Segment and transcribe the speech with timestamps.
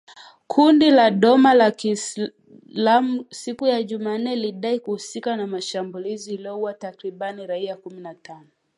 [0.47, 7.75] Kundi la doma ya kiislamu siku ya Jumanne lilidai kuhusika na shambulizi lililoua takribani raia
[7.77, 8.47] kumi na tano